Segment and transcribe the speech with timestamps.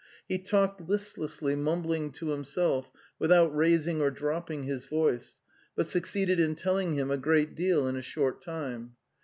[0.27, 5.37] He talked listlessly, mumbling to himself, without raising or dropping his voice,
[5.75, 8.95] but succeeded in telling him a great deal in a short time.